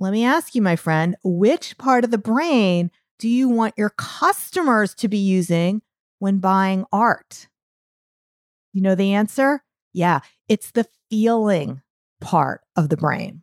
[0.00, 3.90] let me ask you, my friend, which part of the brain do you want your
[3.90, 5.82] customers to be using
[6.18, 7.48] when buying art?
[8.72, 9.62] You know the answer?
[9.92, 11.82] Yeah, it's the feeling
[12.18, 13.42] part of the brain.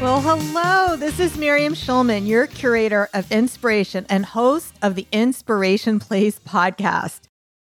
[0.00, 0.96] Well, hello.
[0.96, 7.20] This is Miriam Schulman, your curator of inspiration and host of the Inspiration Place podcast.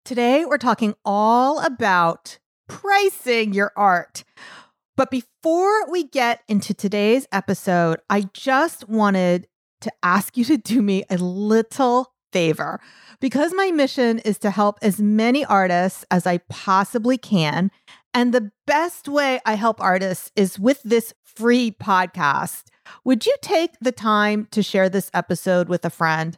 [0.06, 4.24] Today, we're talking all about pricing your art.
[4.96, 9.50] But before we get into today's episode, I just wanted
[9.82, 12.80] to ask you to do me a little favor.
[13.20, 17.70] Because my mission is to help as many artists as I possibly can.
[18.14, 22.66] And the best way I help artists is with this free podcast.
[23.04, 26.38] Would you take the time to share this episode with a friend?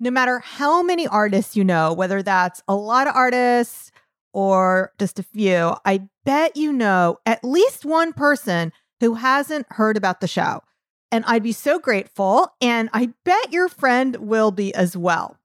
[0.00, 3.92] No matter how many artists you know, whether that's a lot of artists
[4.32, 9.96] or just a few, I bet you know at least one person who hasn't heard
[9.96, 10.60] about the show.
[11.12, 12.48] And I'd be so grateful.
[12.60, 15.38] And I bet your friend will be as well.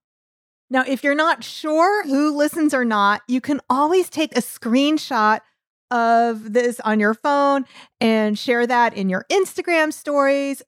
[0.69, 5.41] Now, if you're not sure who listens or not, you can always take a screenshot
[5.91, 7.65] of this on your phone
[7.99, 10.63] and share that in your Instagram stories.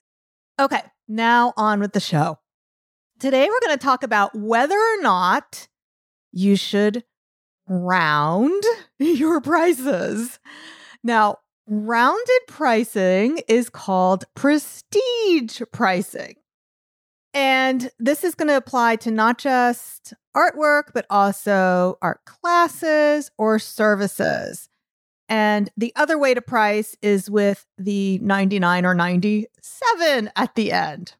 [0.59, 2.37] Okay, now on with the show.
[3.19, 5.67] Today, we're going to talk about whether or not
[6.31, 7.03] you should
[7.67, 8.63] round
[8.99, 10.39] your prices.
[11.03, 16.35] Now, rounded pricing is called prestige pricing.
[17.33, 23.57] And this is going to apply to not just artwork, but also art classes or
[23.57, 24.69] services.
[25.29, 31.15] And the other way to price is with the 99 or 97 at the end.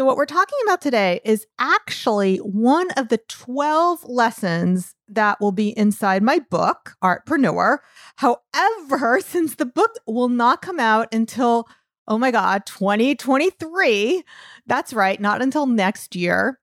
[0.00, 5.52] So, what we're talking about today is actually one of the 12 lessons that will
[5.52, 7.80] be inside my book, Artpreneur.
[8.16, 11.68] However, since the book will not come out until,
[12.08, 14.22] oh my God, 2023,
[14.66, 16.58] that's right, not until next year,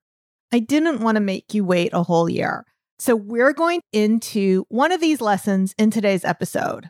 [0.52, 2.66] I didn't want to make you wait a whole year.
[3.00, 6.90] So, we're going into one of these lessons in today's episode.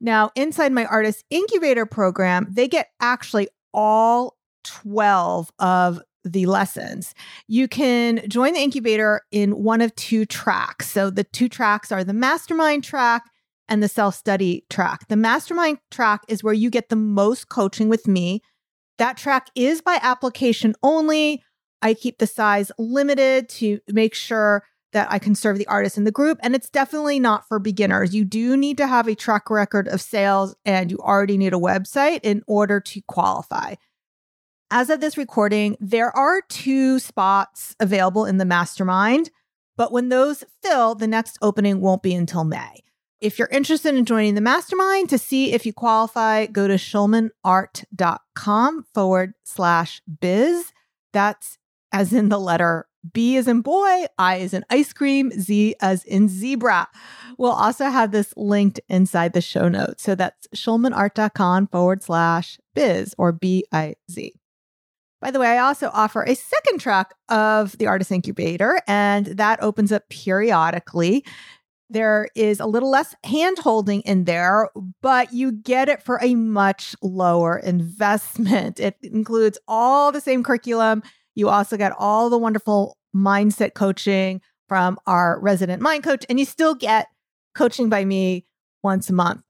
[0.00, 7.14] Now, inside my artist incubator program, they get actually all 12 of the lessons.
[7.48, 10.88] You can join the incubator in one of two tracks.
[10.88, 13.24] So, the two tracks are the mastermind track
[13.68, 15.08] and the self study track.
[15.08, 18.42] The mastermind track is where you get the most coaching with me.
[18.98, 21.42] That track is by application only.
[21.82, 24.62] I keep the size limited to make sure
[24.94, 26.38] that I can serve the artist in the group.
[26.42, 28.14] And it's definitely not for beginners.
[28.14, 31.58] You do need to have a track record of sales and you already need a
[31.58, 33.74] website in order to qualify.
[34.70, 39.30] As of this recording, there are two spots available in the mastermind,
[39.76, 42.80] but when those fill, the next opening won't be until May.
[43.20, 48.86] If you're interested in joining the mastermind to see if you qualify, go to schulmanart.com
[48.92, 50.72] forward slash biz.
[51.12, 51.58] That's
[51.92, 56.04] as in the letter B as in boy, I as in ice cream, Z as
[56.04, 56.88] in zebra.
[57.36, 60.02] We'll also have this linked inside the show notes.
[60.02, 64.32] So that's schulmanart.com forward slash biz or B I Z.
[65.20, 69.62] By the way, I also offer a second track of the Artist Incubator, and that
[69.62, 71.24] opens up periodically.
[71.88, 74.68] There is a little less hand holding in there,
[75.00, 78.80] but you get it for a much lower investment.
[78.80, 81.02] It includes all the same curriculum
[81.34, 86.44] you also get all the wonderful mindset coaching from our resident mind coach, and you
[86.44, 87.08] still get
[87.54, 88.46] coaching by me
[88.82, 89.42] once a month.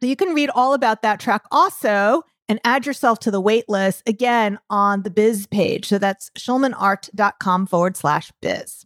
[0.00, 3.68] So you can read all about that track also and add yourself to the wait
[3.68, 5.86] list again on the biz page.
[5.86, 8.84] So that's schulmanart.com forward slash biz.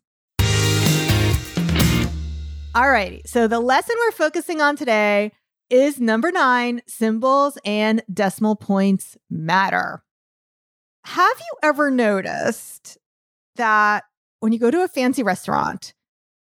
[2.74, 3.22] All righty.
[3.24, 5.32] So the lesson we're focusing on today
[5.70, 10.03] is number nine symbols and decimal points matter.
[11.04, 12.98] Have you ever noticed
[13.56, 14.04] that
[14.40, 15.94] when you go to a fancy restaurant,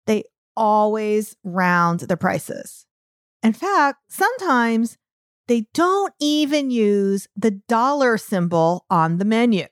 [0.06, 0.24] they
[0.56, 2.84] always round the prices?
[3.42, 4.98] In fact, sometimes
[5.46, 9.66] they don't even use the dollar symbol on the menu.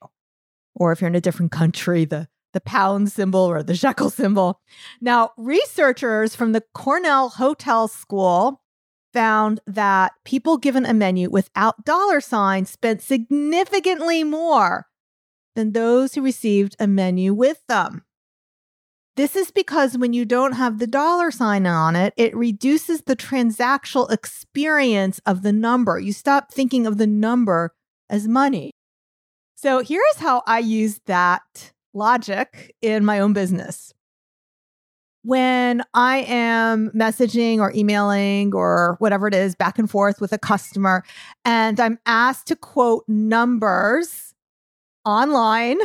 [0.74, 4.60] Or if you're in a different country, the, the pound symbol or the shekel symbol.
[5.00, 8.62] Now, researchers from the Cornell Hotel School
[9.18, 14.86] found that people given a menu without dollar signs spent significantly more
[15.56, 18.04] than those who received a menu with them.
[19.16, 23.16] This is because when you don't have the dollar sign on it, it reduces the
[23.16, 25.98] transactional experience of the number.
[25.98, 27.74] You stop thinking of the number
[28.08, 28.70] as money.
[29.56, 33.92] So here's how I use that logic in my own business.
[35.22, 40.38] When I am messaging or emailing or whatever it is back and forth with a
[40.38, 41.04] customer,
[41.44, 44.34] and I'm asked to quote numbers
[45.04, 45.78] online,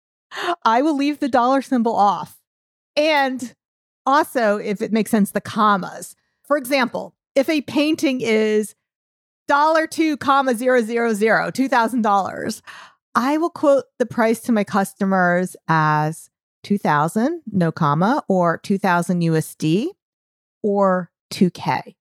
[0.64, 2.40] I will leave the dollar symbol off.
[2.96, 3.54] And
[4.04, 6.16] also, if it makes sense, the commas.
[6.44, 8.74] For example, if a painting is
[9.48, 12.62] dollar two comma zero zero zero two thousand dollars,
[13.14, 16.30] I will quote the price to my customers as
[16.66, 19.86] two thousand no comma or two thousand USD
[20.64, 21.94] or two K.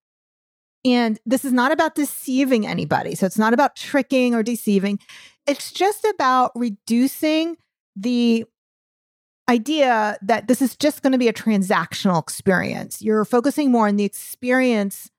[0.83, 3.13] And this is not about deceiving anybody.
[3.13, 4.97] So it's not about tricking or deceiving.
[5.45, 7.57] It's just about reducing
[7.95, 8.45] the
[9.47, 13.03] idea that this is just going to be a transactional experience.
[13.03, 15.11] You're focusing more on the experience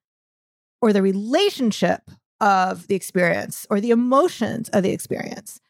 [0.82, 2.10] or the relationship
[2.40, 5.60] of the experience or the emotions of the experience.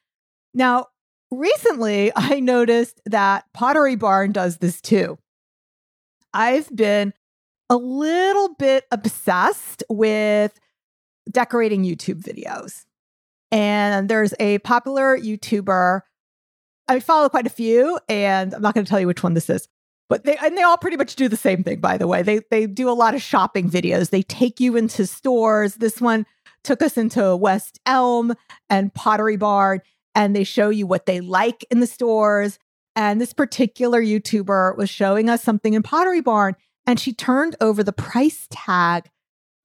[0.55, 0.87] Now,
[1.31, 5.19] recently I noticed that Pottery Barn does this too.
[6.33, 7.13] I've been
[7.71, 10.59] a little bit obsessed with
[11.31, 12.85] decorating YouTube videos.
[13.51, 16.03] And there's a popular YouTuber
[16.89, 19.51] I follow quite a few, and I'm not going to tell you which one this
[19.51, 19.69] is.
[20.09, 22.23] But they and they all pretty much do the same thing, by the way.
[22.23, 24.11] They they do a lot of shopping videos.
[24.11, 25.77] They take you into stores.
[25.77, 26.27] This one
[26.63, 28.35] took us into West Elm
[28.71, 29.81] and Pottery Barn,
[30.17, 32.59] and they show you what they like in the stores.
[32.97, 37.85] And this particular YouTuber was showing us something in Pottery Barn, and she turned over
[37.85, 39.09] the price tag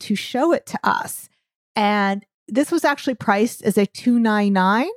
[0.02, 1.30] to show it to us.
[1.76, 4.88] And this was actually priced as a 299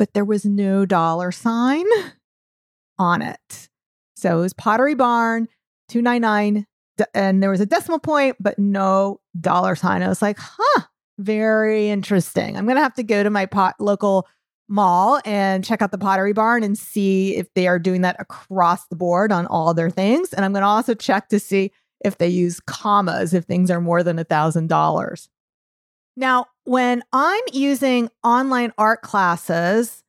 [0.00, 1.84] but there was no dollar sign
[2.98, 3.68] on it.
[4.16, 5.46] So it was Pottery Barn,
[5.90, 6.64] 299,
[7.12, 10.02] and there was a decimal point, but no dollar sign.
[10.02, 10.84] I was like, huh,
[11.18, 12.56] very interesting.
[12.56, 14.26] I'm going to have to go to my pot local
[14.70, 18.86] mall and check out the Pottery Barn and see if they are doing that across
[18.86, 20.32] the board on all their things.
[20.32, 21.72] And I'm going to also check to see
[22.04, 25.28] if they use commas if things are more than a thousand dollars.
[26.16, 30.02] Now, when I'm using online art classes,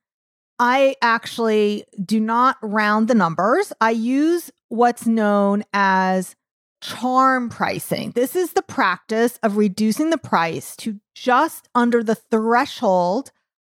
[0.60, 3.74] I actually do not round the numbers.
[3.82, 6.36] I use what's known as
[6.82, 8.12] charm pricing.
[8.12, 13.32] This is the practice of reducing the price to just under the threshold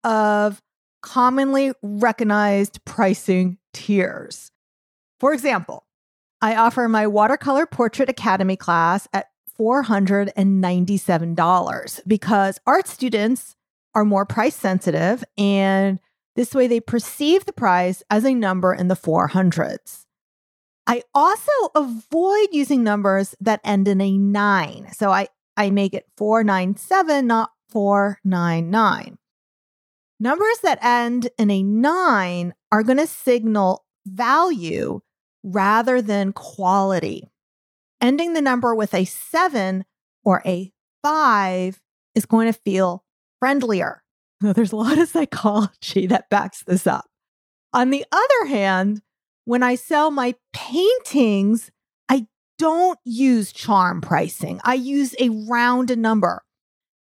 [0.03, 0.61] of
[1.03, 4.49] commonly recognized pricing tiers.
[5.19, 5.85] For example,
[6.41, 9.27] I offer my Watercolor Portrait Academy class at
[9.59, 13.55] $497 because art students
[13.93, 15.99] are more price sensitive and
[16.35, 20.05] this way they perceive the price as a number in the 400s.
[20.87, 24.87] I also avoid using numbers that end in a 9.
[24.93, 29.19] So I, I make it 497, not 499.
[30.23, 35.01] Numbers that end in a 9 are going to signal value
[35.43, 37.29] rather than quality
[38.03, 39.85] ending the number with a seven
[40.23, 40.71] or a
[41.01, 41.81] five
[42.13, 43.03] is going to feel
[43.39, 44.03] friendlier.
[44.41, 47.05] Now, there's a lot of psychology that backs this up.
[47.71, 49.01] On the other hand,
[49.45, 51.71] when I sell my paintings,
[52.09, 52.27] I
[52.59, 54.59] don't use charm pricing.
[54.63, 56.43] I use a round number.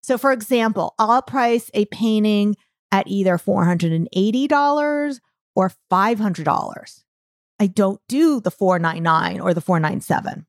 [0.03, 2.55] So, for example, I'll price a painting
[2.93, 5.19] at either $480
[5.55, 7.03] or $500.
[7.59, 10.45] I don't do the 499 or the 497.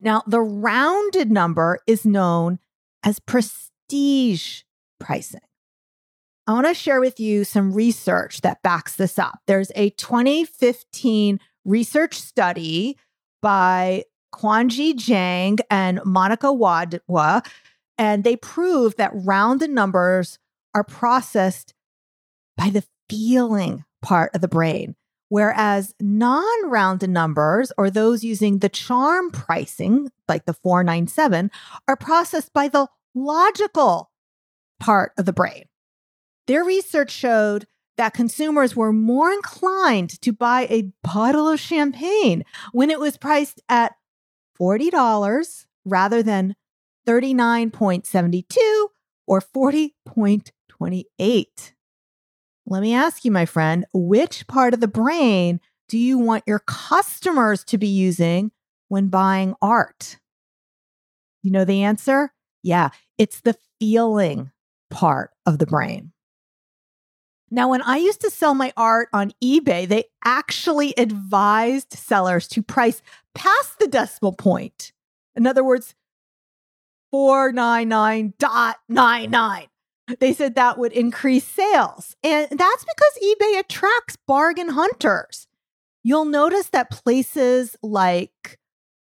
[0.00, 2.58] Now, the rounded number is known
[3.04, 4.62] as prestige
[4.98, 5.40] pricing.
[6.46, 9.38] I want to share with you some research that backs this up.
[9.46, 12.96] There's a 2015 research study
[13.40, 17.46] by Kuangjie Zhang and Monica Wadhwa,
[17.98, 20.38] and they prove that rounded numbers
[20.74, 21.74] are processed
[22.56, 24.96] by the feeling part of the brain.
[25.28, 31.50] Whereas non rounded numbers, or those using the charm pricing, like the 497,
[31.86, 34.10] are processed by the logical
[34.80, 35.64] part of the brain.
[36.46, 42.90] Their research showed that consumers were more inclined to buy a bottle of champagne when
[42.90, 43.92] it was priced at
[44.58, 46.56] $40 rather than
[47.06, 48.88] 39.72
[49.26, 49.40] or
[50.80, 51.72] 40.28.
[52.66, 56.60] Let me ask you, my friend, which part of the brain do you want your
[56.60, 58.52] customers to be using
[58.88, 60.18] when buying art?
[61.42, 62.32] You know the answer?
[62.62, 64.52] Yeah, it's the feeling
[64.90, 66.12] part of the brain.
[67.50, 72.62] Now, when I used to sell my art on eBay, they actually advised sellers to
[72.62, 73.02] price
[73.34, 74.92] past the decimal point.
[75.34, 75.96] In other words,
[77.12, 79.66] 499.99.
[80.18, 82.16] They said that would increase sales.
[82.22, 85.46] And that's because eBay attracts bargain hunters.
[86.02, 88.58] You'll notice that places like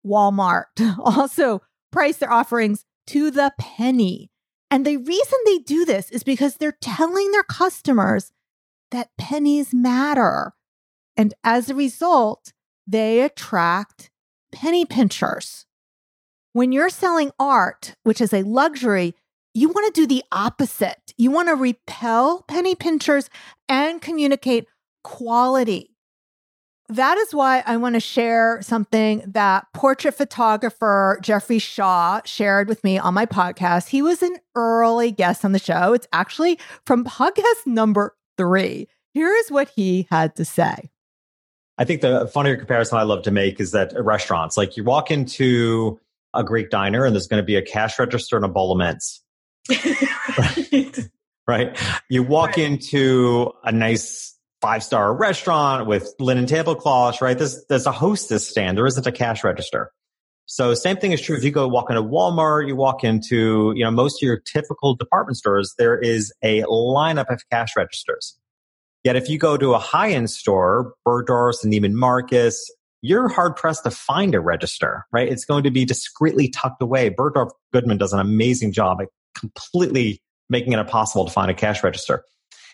[0.05, 0.65] Walmart
[0.99, 4.29] also price their offerings to the penny.
[4.71, 8.31] And the reason they do this is because they're telling their customers
[8.91, 10.53] that pennies matter.
[11.15, 12.53] And as a result,
[12.87, 14.09] they attract
[14.51, 15.65] penny pinchers.
[16.53, 19.15] When you're selling art, which is a luxury,
[19.53, 21.13] you want to do the opposite.
[21.17, 23.29] You want to repel penny pinchers
[23.69, 24.65] and communicate
[25.03, 25.91] quality.
[26.89, 32.83] That is why I want to share something that portrait photographer Jeffrey Shaw shared with
[32.83, 33.87] me on my podcast.
[33.87, 35.93] He was an early guest on the show.
[35.93, 38.87] It's actually from podcast number three.
[39.13, 40.89] Here is what he had to say.
[41.77, 45.09] I think the funnier comparison I love to make is that restaurants, like you walk
[45.09, 45.99] into
[46.33, 48.77] a Greek diner and there's going to be a cash register and a bowl of
[48.77, 49.22] mints.
[49.69, 50.99] Right.
[51.47, 51.79] right.
[52.09, 52.59] You walk right.
[52.59, 57.37] into a nice five star restaurant with linen tablecloths, right?
[57.37, 58.77] There's, there's a hostess stand.
[58.77, 59.91] There isn't a cash register.
[60.45, 63.83] So same thing is true if you go walk into Walmart, you walk into, you
[63.83, 68.37] know, most of your typical department stores, there is a lineup of cash registers.
[69.03, 72.69] Yet if you go to a high end store, Bergdorf's and Neiman Marcus,
[73.01, 75.27] you're hard pressed to find a register, right?
[75.27, 77.09] It's going to be discreetly tucked away.
[77.09, 81.83] Bergdorf Goodman does an amazing job at completely making it impossible to find a cash
[81.83, 82.23] register.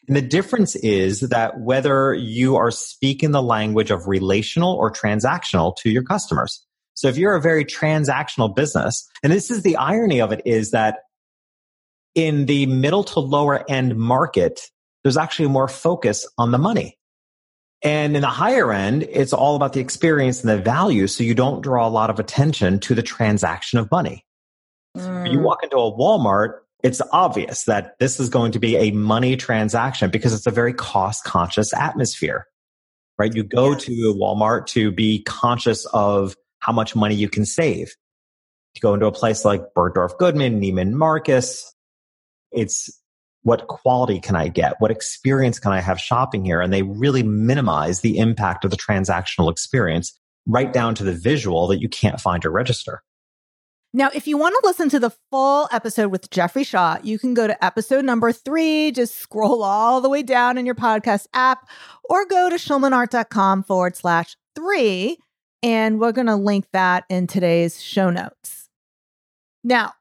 [0.08, 5.76] And the difference is that whether you are speaking the language of relational or transactional
[5.78, 6.66] to your customers.
[6.94, 10.72] So if you're a very transactional business, and this is the irony of it is
[10.72, 10.98] that
[12.16, 14.62] in the middle to lower end market,
[15.04, 16.98] there's actually more focus on the money.
[17.82, 21.08] And in the higher end, it's all about the experience and the value.
[21.08, 24.26] So you don't draw a lot of attention to the transaction of money.
[25.02, 25.32] Mm.
[25.32, 29.36] You walk into a Walmart, it's obvious that this is going to be a money
[29.36, 32.46] transaction because it's a very cost conscious atmosphere,
[33.18, 33.34] right?
[33.34, 33.84] You go yes.
[33.86, 37.94] to Walmart to be conscious of how much money you can save.
[38.76, 41.74] You go into a place like Bergdorf Goodman, Neiman Marcus.
[42.52, 42.90] It's
[43.44, 44.76] what quality can I get?
[44.80, 46.62] What experience can I have shopping here?
[46.62, 51.68] And they really minimize the impact of the transactional experience right down to the visual
[51.68, 53.02] that you can't find or register.
[53.92, 57.34] Now, if you want to listen to the full episode with Jeffrey Shaw, you can
[57.34, 61.68] go to episode number three, just scroll all the way down in your podcast app,
[62.04, 65.18] or go to schulmanart.com forward slash three.
[65.64, 68.70] And we're going to link that in today's show notes.
[69.64, 69.94] Now,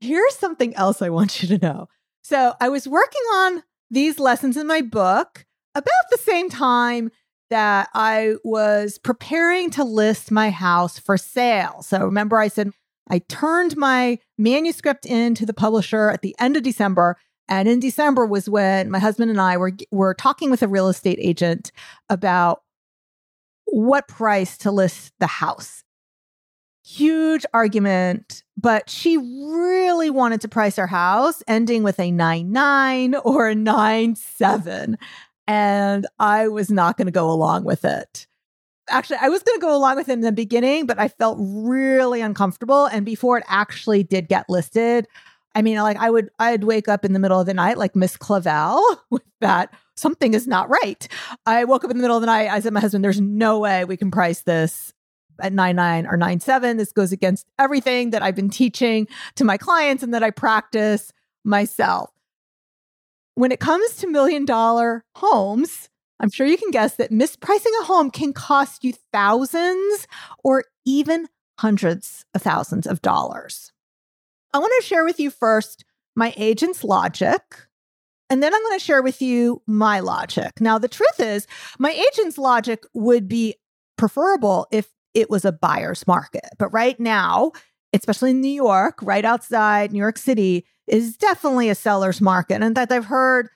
[0.00, 1.88] here's something else I want you to know.
[2.24, 7.10] So I was working on these lessons in my book about the same time
[7.50, 11.82] that I was preparing to list my house for sale.
[11.82, 12.72] So remember, I said
[13.10, 17.16] I turned my manuscript in to the publisher at the end of December.
[17.48, 20.88] And in December was when my husband and I were, were talking with a real
[20.88, 21.72] estate agent
[22.08, 22.62] about
[23.64, 25.82] what price to list the house
[26.84, 33.14] huge argument, but she really wanted to price her house ending with a 9 9
[33.24, 34.98] or a 9 7.
[35.46, 38.26] And I was not going to go along with it.
[38.92, 41.38] Actually, I was going to go along with it in the beginning, but I felt
[41.40, 42.86] really uncomfortable.
[42.86, 45.08] And before it actually did get listed,
[45.54, 47.96] I mean, like I would, I'd wake up in the middle of the night, like
[47.96, 51.06] Miss Clavel, with that something is not right.
[51.46, 52.48] I woke up in the middle of the night.
[52.48, 54.92] I said, to my husband, "There's no way we can price this
[55.40, 56.76] at 99 or 97.
[56.76, 61.12] This goes against everything that I've been teaching to my clients and that I practice
[61.44, 62.10] myself.
[63.34, 65.88] When it comes to million dollar homes,
[66.22, 70.06] I'm sure you can guess that mispricing a home can cost you thousands
[70.44, 73.72] or even hundreds of thousands of dollars.
[74.54, 77.42] I want to share with you first my agent's logic,
[78.30, 80.60] and then I'm going to share with you my logic.
[80.60, 81.46] Now, the truth is,
[81.78, 83.56] my agent's logic would be
[83.98, 86.48] preferable if it was a buyer's market.
[86.58, 87.52] But right now,
[87.92, 92.62] especially in New York, right outside New York City, is definitely a seller's market.
[92.62, 93.48] And that I've heard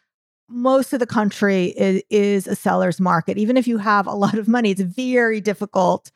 [0.49, 3.39] most of the country is, is, a seller's market.
[3.39, 6.11] Even if you have a lot of money, it's very difficult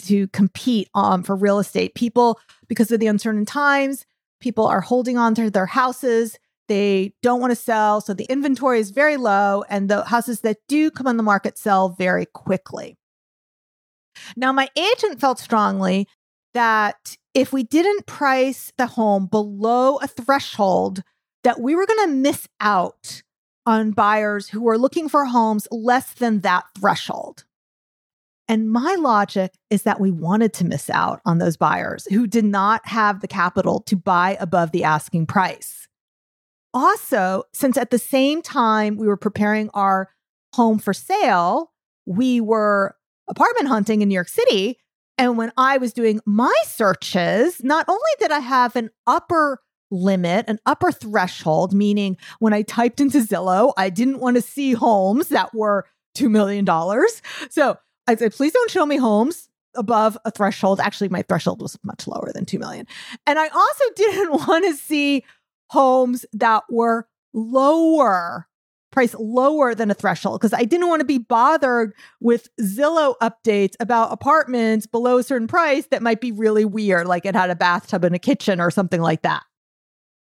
[0.00, 1.94] to compete um, for real estate.
[1.94, 2.38] People,
[2.68, 4.04] because of the uncertain times,
[4.40, 6.38] people are holding on to their houses.
[6.68, 8.00] They don't want to sell.
[8.00, 11.56] So the inventory is very low, and the houses that do come on the market
[11.56, 12.96] sell very quickly.
[14.36, 16.08] Now, my agent felt strongly
[16.54, 21.02] that if we didn't price the home below a threshold,
[21.44, 23.22] that we were going to miss out
[23.66, 27.44] on buyers who were looking for homes less than that threshold.
[28.48, 32.44] And my logic is that we wanted to miss out on those buyers who did
[32.44, 35.88] not have the capital to buy above the asking price.
[36.72, 40.10] Also, since at the same time we were preparing our
[40.54, 41.72] home for sale,
[42.04, 42.94] we were
[43.28, 44.78] apartment hunting in New York City.
[45.18, 50.44] And when I was doing my searches, not only did I have an upper limit,
[50.48, 55.28] an upper threshold, meaning when I typed into Zillow, I didn't want to see homes
[55.28, 56.66] that were $2 million.
[57.50, 60.80] So I said, please don't show me homes above a threshold.
[60.80, 62.86] Actually, my threshold was much lower than 2 million.
[63.26, 65.24] And I also didn't want to see
[65.70, 68.46] homes that were lower
[68.96, 73.74] price lower than a threshold because I didn't want to be bothered with Zillow updates
[73.78, 77.54] about apartments below a certain price that might be really weird, like it had a
[77.54, 79.42] bathtub and a kitchen or something like that.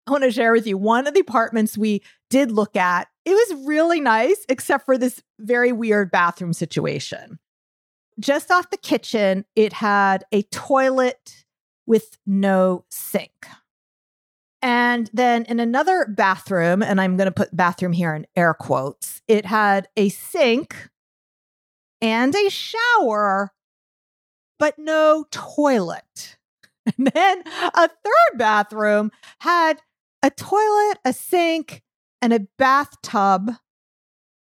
[0.07, 3.07] I want to share with you one of the apartments we did look at.
[3.23, 7.39] It was really nice, except for this very weird bathroom situation.
[8.19, 11.45] Just off the kitchen, it had a toilet
[11.85, 13.31] with no sink.
[14.61, 19.21] And then in another bathroom, and I'm going to put bathroom here in air quotes,
[19.27, 20.89] it had a sink
[21.99, 23.51] and a shower,
[24.59, 26.37] but no toilet.
[26.97, 27.43] And then
[27.75, 29.79] a third bathroom had
[30.23, 31.81] a toilet, a sink,
[32.21, 33.51] and a bathtub,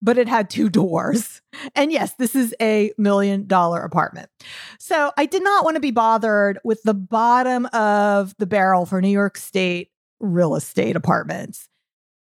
[0.03, 1.41] but it had two doors.
[1.75, 4.31] And yes, this is a million dollar apartment.
[4.79, 9.03] So I did not want to be bothered with the bottom of the barrel for
[9.03, 11.69] New York State real estate apartments.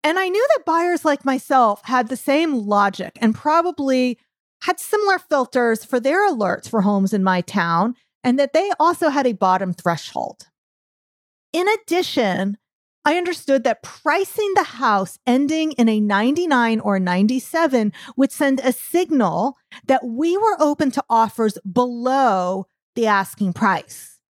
[0.03, 4.19] And I knew that buyers like myself had the same logic and probably
[4.63, 9.09] had similar filters for their alerts for homes in my town, and that they also
[9.09, 10.49] had a bottom threshold.
[11.53, 12.59] In addition,
[13.05, 18.73] I understood that pricing the house ending in a 99 or 97 would send a
[18.73, 24.21] signal that we were open to offers below the asking price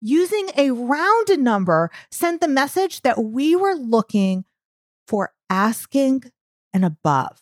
[0.00, 4.44] using a rounded number sent the message that we were looking
[5.06, 6.22] for asking
[6.72, 7.40] and above.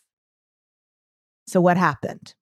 [1.46, 2.34] So, what happened?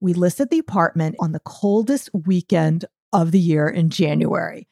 [0.00, 4.68] We listed the apartment on the coldest weekend of the year in January.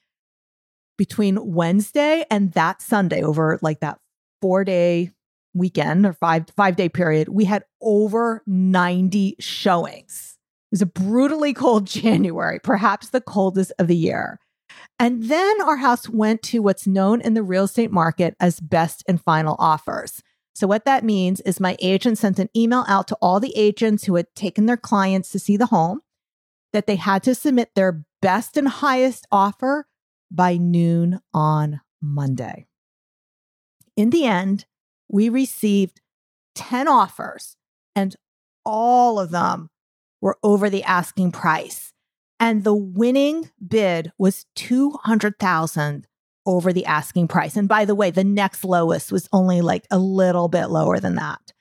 [0.99, 3.99] Between Wednesday and that Sunday, over like that
[4.41, 5.11] four day
[5.55, 10.39] weekend or five five day period, we had over 90 showings.
[10.71, 14.39] It was a brutally cold January, perhaps the coldest of the year.
[14.99, 19.03] And then our house went to what's known in the real estate market as best
[19.09, 20.23] and final offers.
[20.55, 24.05] So, what that means is my agent sent an email out to all the agents
[24.05, 26.01] who had taken their clients to see the home
[26.73, 29.87] that they had to submit their best and highest offer
[30.35, 32.67] by noon on Monday.
[33.97, 34.65] In the end,
[35.09, 36.01] we received
[36.55, 37.57] 10 offers,
[37.95, 38.17] and
[38.65, 39.69] all of them
[40.21, 41.93] were over the asking price.
[42.41, 46.07] And the winning bid was 200,000
[46.45, 47.57] over the asking price.
[47.57, 51.15] And by the way, the next lowest was only like a little bit lower than
[51.17, 51.53] that.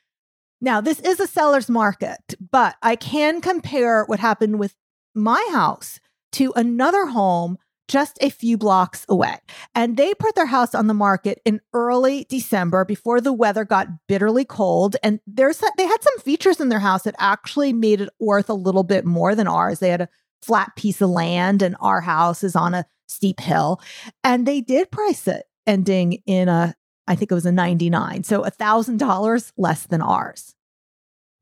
[0.59, 4.75] Now, this is a seller's market, but I can compare what happened with
[5.13, 5.99] my house
[6.33, 7.57] to another home
[7.91, 9.37] just a few blocks away.
[9.75, 13.87] And they put their house on the market in early December before the weather got
[14.07, 14.95] bitterly cold.
[15.03, 18.53] And there's they had some features in their house that actually made it worth a
[18.53, 19.79] little bit more than ours.
[19.79, 20.09] They had a
[20.41, 23.81] flat piece of land, and our house is on a steep hill.
[24.23, 26.73] And they did price it ending in a,
[27.07, 28.23] I think it was a 99.
[28.23, 30.55] So a thousand dollars less than ours.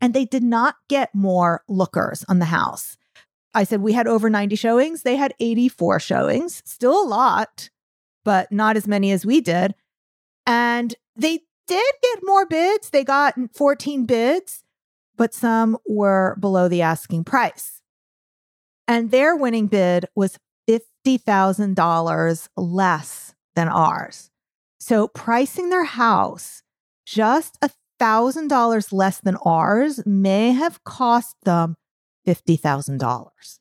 [0.02, 2.98] And they did not get more lookers on the house.
[3.54, 5.04] I said we had over 90 showings.
[5.04, 7.70] They had 84 showings, still a lot,
[8.24, 9.74] but not as many as we did.
[10.46, 12.90] And they did get more bids.
[12.90, 14.64] They got 14 bids,
[15.16, 17.82] but some were below the asking price.
[18.88, 24.32] And their winning bid was $50,000 less than ours.
[24.80, 26.64] So pricing their house
[27.06, 31.76] just $1,000 less than ours may have cost them
[32.30, 33.60] $50,000.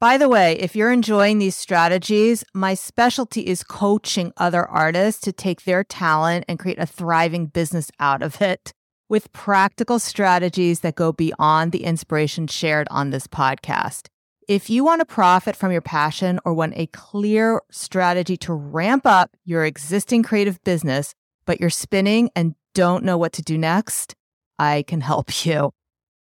[0.00, 5.32] By the way, if you're enjoying these strategies, my specialty is coaching other artists to
[5.32, 8.72] take their talent and create a thriving business out of it
[9.08, 14.08] with practical strategies that go beyond the inspiration shared on this podcast.
[14.48, 19.06] If you want to profit from your passion or want a clear strategy to ramp
[19.06, 21.14] up your existing creative business,
[21.46, 24.16] but you're spinning and don't know what to do next,
[24.62, 25.72] I can help you.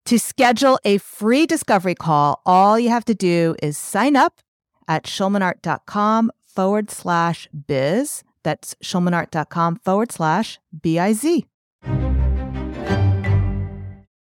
[0.06, 4.40] To schedule a free discovery call, all you have to do is sign up
[4.86, 8.22] at schulmanart.com forward slash biz.
[8.44, 11.46] That's schulmanart.com forward slash B-I-Z.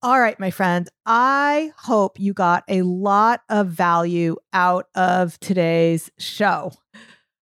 [0.02, 6.10] All right, my friends, I hope you got a lot of value out of today's
[6.18, 6.74] show.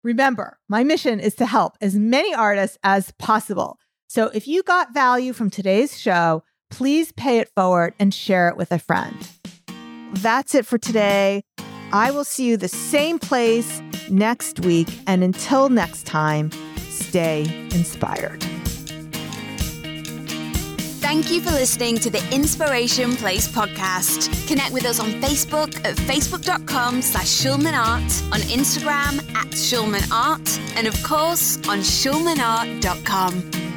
[0.04, 3.79] Remember, my mission is to help as many artists as possible.
[4.10, 8.56] So if you got value from today's show, please pay it forward and share it
[8.56, 9.16] with a friend.
[10.14, 11.44] That's it for today.
[11.92, 14.88] I will see you the same place next week.
[15.06, 16.50] And until next time,
[16.88, 17.42] stay
[17.72, 18.42] inspired.
[20.98, 24.48] Thank you for listening to the Inspiration Place podcast.
[24.48, 31.00] Connect with us on Facebook at facebook.com slash schulmanart, on Instagram at schulmanart, and of
[31.04, 33.70] course on schulmanart.com.